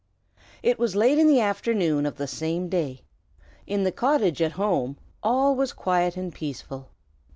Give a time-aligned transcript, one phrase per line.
[0.63, 3.01] IT was late in the afternoon of the same day.
[3.67, 6.89] In the cottage at home all was quiet and peaceful.